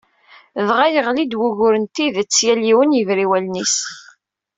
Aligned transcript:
Dɣa 0.67 0.85
yeɣli-d 0.93 1.33
wugur 1.39 1.73
n 1.77 1.85
tidet, 1.95 2.41
yal 2.45 2.61
yiwen 2.67 2.95
yebra 2.97 3.21
i 3.25 3.27
wallen-is. 3.29 3.77